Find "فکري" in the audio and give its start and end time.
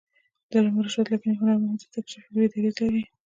2.23-2.47